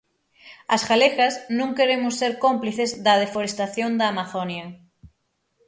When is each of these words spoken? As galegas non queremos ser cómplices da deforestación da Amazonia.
As 0.75 0.81
galegas 0.91 1.33
non 1.59 1.69
queremos 1.77 2.13
ser 2.21 2.33
cómplices 2.45 2.91
da 3.05 3.19
deforestación 3.23 3.91
da 3.99 4.05
Amazonia. 4.13 4.65